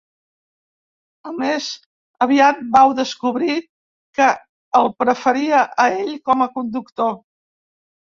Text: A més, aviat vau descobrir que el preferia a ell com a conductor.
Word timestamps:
A 1.31 1.33
més, 1.41 1.65
aviat 2.25 2.63
vau 2.75 2.93
descobrir 2.99 3.57
que 4.21 4.29
el 4.79 4.89
preferia 5.03 5.61
a 5.85 5.87
ell 5.99 6.17
com 6.31 6.43
a 6.47 6.49
conductor. 6.57 7.13